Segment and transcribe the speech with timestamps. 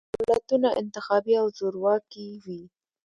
[0.25, 2.61] دولتونه انتخابي او زورواکي وي.